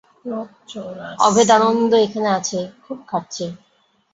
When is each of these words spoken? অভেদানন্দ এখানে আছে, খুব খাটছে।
অভেদানন্দ 1.19 1.91
এখানে 2.05 2.29
আছে, 2.37 2.59
খুব 2.83 2.97
খাটছে। 3.07 3.45